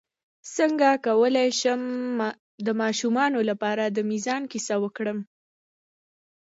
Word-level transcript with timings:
څنګه 0.55 0.89
کولی 1.05 1.49
شم 1.59 1.81
د 2.65 2.67
ماشومانو 2.81 3.39
لپاره 3.49 3.83
د 3.87 3.97
میزان 4.09 4.41
کیسه 4.51 4.75
وکړم 4.83 5.19